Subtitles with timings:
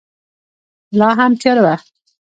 [0.99, 1.75] لا هم تیاره وه.